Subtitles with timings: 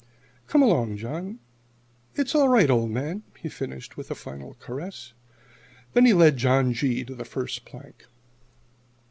[0.47, 1.37] "Come along, John,
[2.15, 5.13] it's all right, old man!" he finished with a final caress.
[5.93, 7.03] Then he led John G.
[7.05, 8.07] to the first plank.